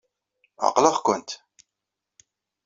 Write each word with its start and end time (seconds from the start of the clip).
Ɛeqleɣ-kent. 0.65 1.29